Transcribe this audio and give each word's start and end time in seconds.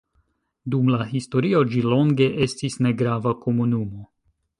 Dum 0.75 0.87
la 0.93 0.99
historio 1.09 1.61
ĝi 1.73 1.83
longe 1.89 2.27
estis 2.47 2.79
negrava 2.87 3.35
komunumo. 3.45 4.07